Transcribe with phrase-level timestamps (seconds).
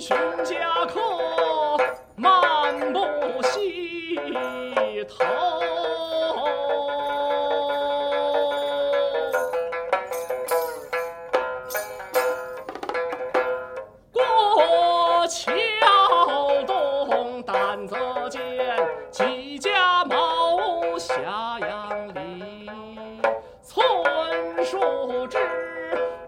[0.00, 1.00] 寻家客
[2.14, 3.00] 漫步
[3.42, 4.16] 溪
[5.08, 5.24] 头
[14.12, 18.40] 过桥东但则见
[19.10, 22.70] 几家茅屋斜阳里
[23.64, 25.38] 村树枝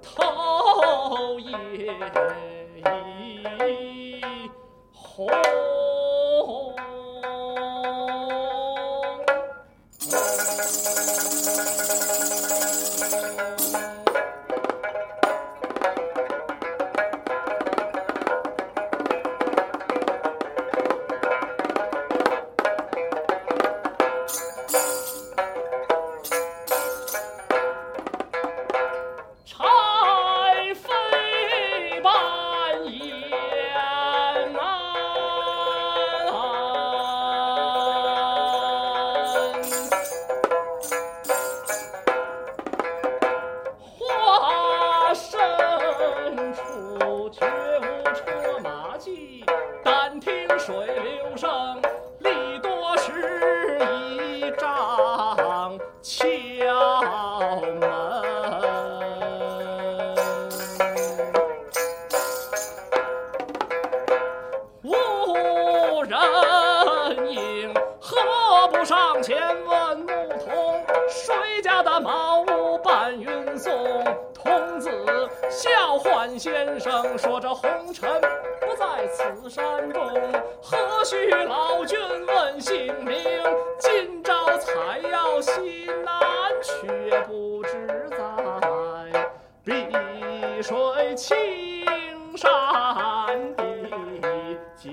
[0.00, 2.45] 头耶
[68.68, 70.06] 不上前问牧
[70.44, 70.84] 童？
[71.08, 73.72] 谁家的茅屋搬运送？
[74.34, 74.90] 童子
[75.50, 78.20] 笑唤先生，说这红尘
[78.60, 80.02] 不在此山中，
[80.62, 83.22] 何须老君问姓名？
[83.78, 86.20] 今朝采药西南，
[86.62, 88.16] 却不知在
[89.64, 89.86] 碧
[90.62, 91.36] 水青
[92.36, 92.50] 山
[93.56, 93.64] 的
[94.76, 94.90] 几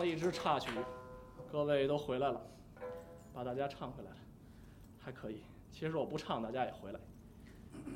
[0.00, 0.70] 了一支插曲，
[1.52, 2.40] 各位都回来了，
[3.34, 4.16] 把大家唱回来了，
[4.98, 5.42] 还可以。
[5.70, 6.98] 其实我不唱，大家也回来。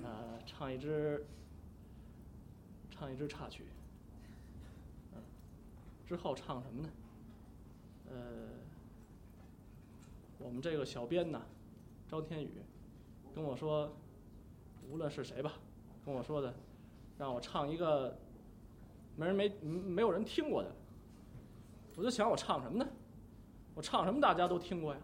[0.02, 1.24] 呃，唱一支，
[2.90, 3.64] 唱一支插曲。
[5.14, 5.22] 嗯，
[6.06, 6.88] 之后唱什么呢？
[8.10, 8.18] 呃，
[10.38, 11.40] 我们这个小编呢，
[12.06, 12.50] 张天宇
[13.34, 13.90] 跟我说，
[14.90, 15.54] 无论是谁吧，
[16.04, 16.52] 跟我说的，
[17.16, 18.14] 让我唱一个
[19.16, 20.70] 没人没没有人听过的。
[21.96, 22.86] 我就想我唱什么呢？
[23.74, 25.00] 我唱什么大家都听过呀。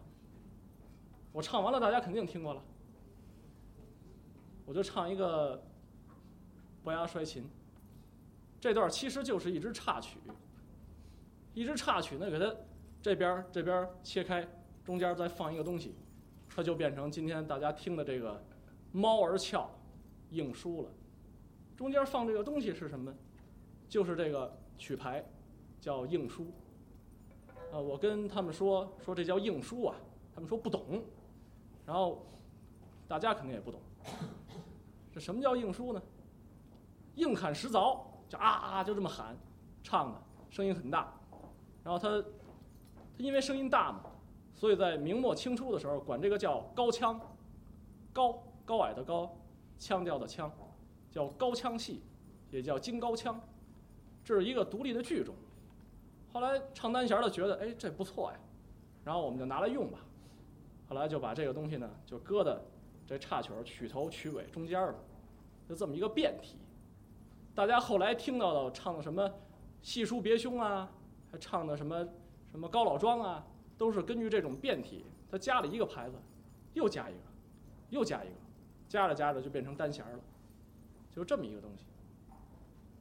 [1.32, 2.62] 我唱完了，大家肯定听过了。
[4.66, 5.56] 我就唱一个
[6.82, 7.42] 《伯牙摔琴》，
[8.60, 10.18] 这段其实就是一支插曲。
[11.54, 12.54] 一支插曲呢，给它
[13.02, 14.48] 这边这边切开，
[14.84, 15.94] 中间再放一个东西，
[16.48, 18.34] 它就变成今天大家听的这个
[18.92, 19.62] 《猫儿俏》
[20.30, 20.88] 硬书了。
[21.76, 23.16] 中间放这个东西是什么呢？
[23.88, 25.24] 就是这个曲牌，
[25.80, 26.46] 叫硬书。
[27.72, 29.97] 啊，我跟他们说说这叫硬书啊，
[30.34, 31.03] 他们说不懂，
[31.86, 32.26] 然后
[33.06, 33.81] 大家肯定也不懂，
[35.12, 36.03] 这什么叫硬书呢？
[37.16, 37.98] 硬砍石凿，
[38.28, 39.36] 就啊啊就这么喊，
[39.82, 41.12] 唱的声音很大，
[41.84, 44.00] 然后他他因为声音大嘛，
[44.54, 47.20] 所以在明末清初的时候管这个叫高腔，
[48.12, 49.36] 高高矮的高，
[49.78, 50.50] 腔调的腔，
[51.10, 52.03] 叫高腔戏，
[52.50, 53.39] 也叫京高腔，
[54.24, 55.34] 这是一个独立的剧种。
[56.32, 58.38] 后来唱单弦的觉得，哎，这不错呀，
[59.04, 59.98] 然后我们就拿来用吧。
[60.88, 62.56] 后来就把这个东西呢，就搁在
[63.06, 64.94] 这插曲儿曲头曲尾中间了，
[65.68, 66.56] 就这么一个变体。
[67.54, 69.28] 大家后来听到的唱的什么
[69.82, 70.88] 《细书别兄》啊，
[71.32, 72.06] 还唱的什么
[72.50, 73.44] 什么《高老庄》啊，
[73.77, 76.16] 都是根据这种变体，他加了一个牌子，
[76.74, 77.21] 又加一个，
[77.91, 78.34] 又加一个，
[78.88, 80.21] 加着加着就变成单弦了，
[81.10, 81.84] 就这么一个东西。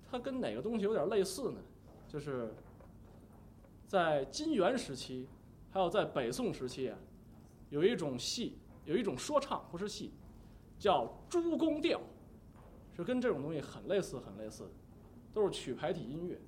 [0.09, 1.59] 它跟哪个东西有点类似呢？
[2.07, 2.51] 就是。
[3.89, 5.27] 在金元时期，
[5.71, 6.97] 还有在北宋时期啊，
[7.71, 10.13] 有一种戏，有一种说唱，不是戏，
[10.77, 11.99] 叫诸公调，
[12.95, 14.69] 是跟这种东西很类似，很类似，
[15.33, 16.39] 都是曲牌体音乐。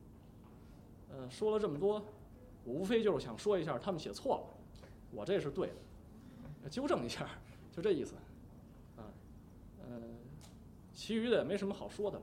[1.09, 2.05] 呃，说了这么多，
[2.63, 4.43] 我无非就是想说一下，他们写错了，
[5.09, 5.73] 我这是对
[6.61, 7.27] 的，纠正一下，
[7.71, 8.13] 就这意思。
[8.97, 9.09] 啊，
[9.79, 9.99] 呃，
[10.93, 12.21] 其余的也没什么好说的，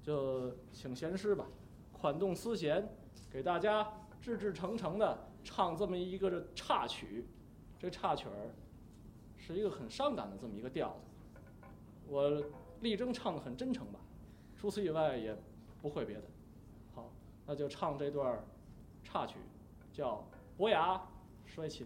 [0.00, 1.48] 就请贤师吧，
[1.90, 2.88] 款动丝弦，
[3.28, 3.92] 给大家。
[4.22, 7.26] 志志诚诚的唱这么一个插曲，
[7.76, 8.54] 这插曲儿
[9.36, 11.00] 是一个很伤感的这么一个调子。
[12.06, 12.40] 我
[12.82, 13.98] 力争唱的很真诚吧，
[14.56, 15.36] 除此以外也
[15.82, 16.22] 不会别的。
[16.94, 17.10] 好，
[17.44, 18.40] 那就唱这段
[19.02, 19.38] 插曲，
[19.92, 20.14] 叫
[20.56, 21.02] 《伯牙
[21.44, 21.84] 摔琴》。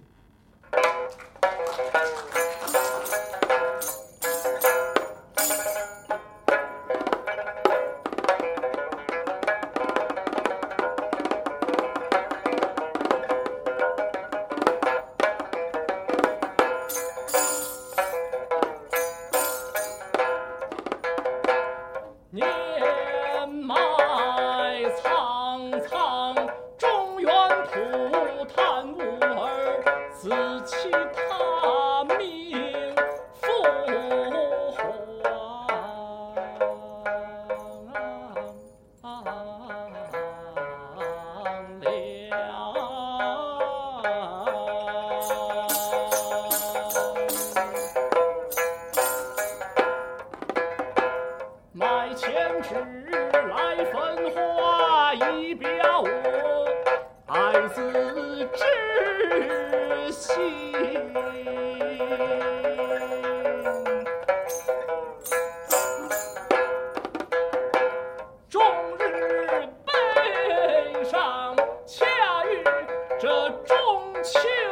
[73.19, 73.29] 这
[73.65, 74.66] 重情。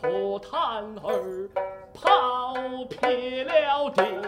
[0.00, 1.48] 可叹儿
[1.92, 2.54] 跑
[2.88, 4.27] 撇了地。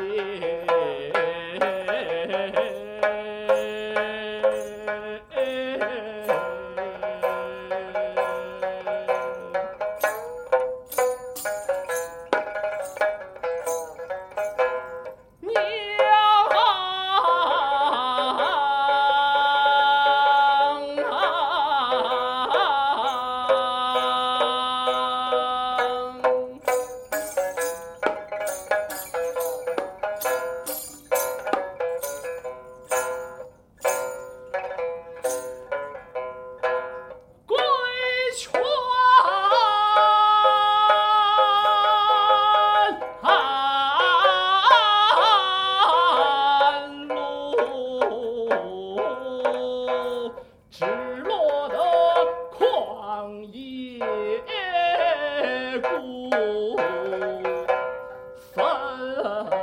[59.23, 59.49] Oh.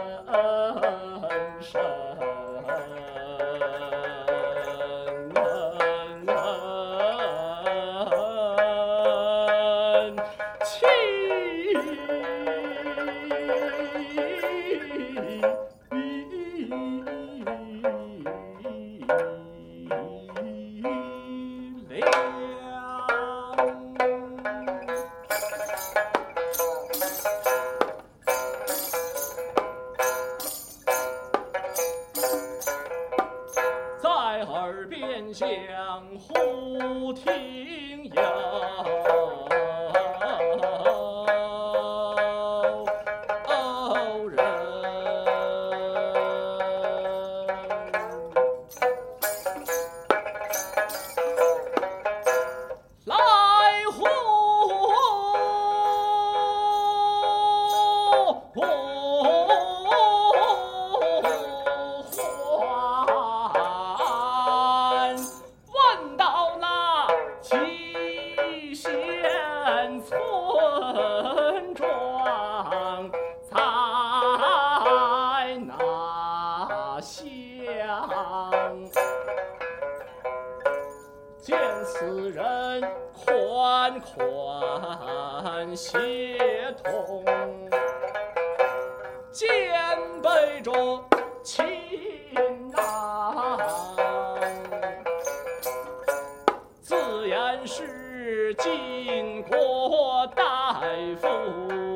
[35.33, 35.47] 相
[36.19, 39.06] 呼听呀
[85.77, 85.95] 协
[86.83, 87.23] 同
[89.31, 89.47] 肩
[90.23, 90.73] 背着
[91.43, 91.63] 擒
[92.71, 93.57] 拿
[96.81, 100.81] 自言是晋国大
[101.21, 101.86] 夫。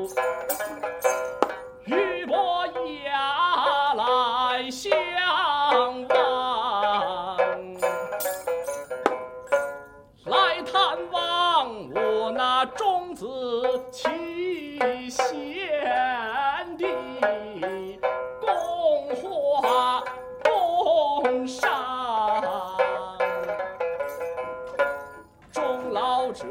[26.34, 26.46] 这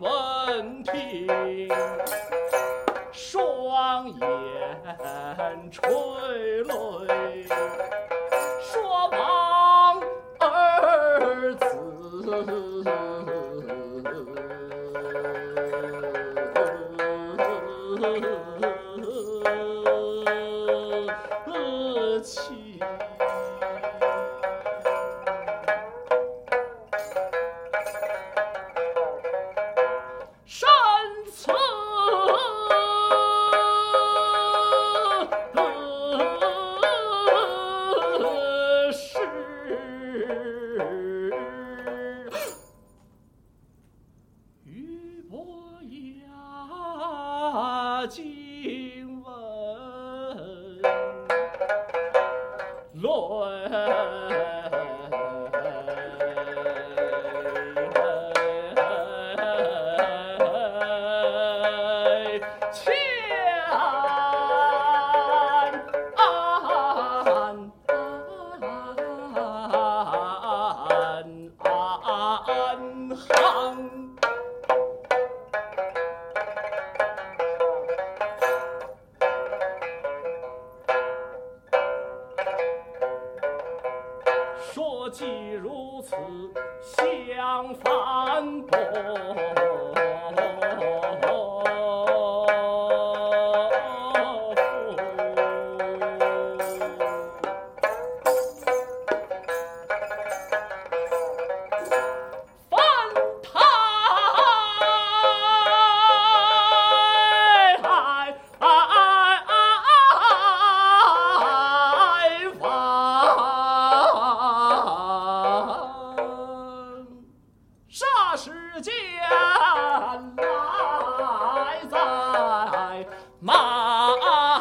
[0.00, 1.26] 问题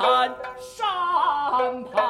[0.04, 2.03] 看山旁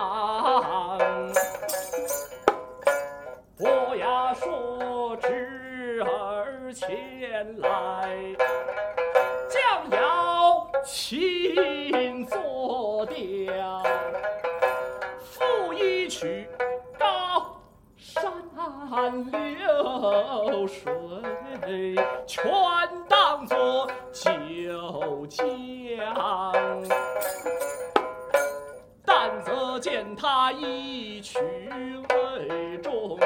[29.79, 33.17] 见他一曲为重。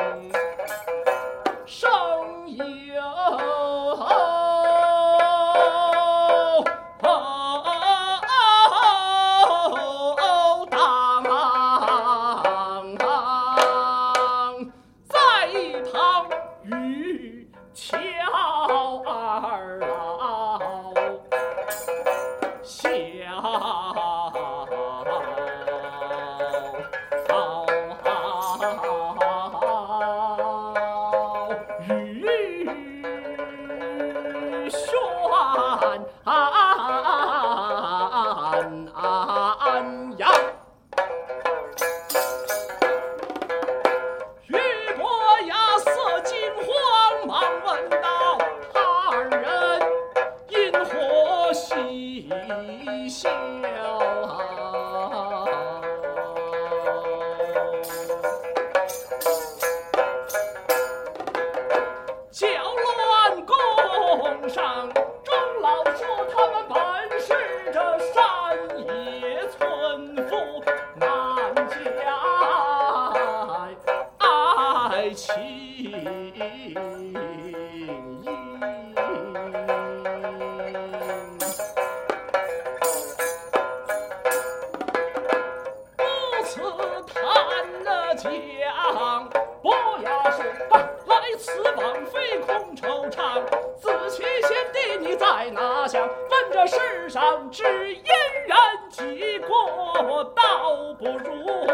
[91.38, 93.44] 此往非空惆怅
[93.79, 97.63] 子期贤弟你在哪厢问这世上知
[97.94, 98.03] 因
[98.48, 98.58] 人
[98.89, 101.67] 几过倒不如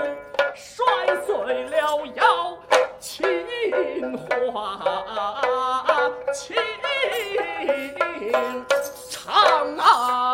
[0.54, 0.86] 摔
[1.26, 2.58] 碎了瑶
[3.00, 4.18] 琴
[4.52, 4.80] 花
[6.34, 6.56] 琴
[9.10, 10.33] 唱啊